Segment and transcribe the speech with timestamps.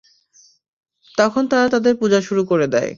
[1.11, 2.89] তখন তারা তাদের পূজা শুরু করে দেয়।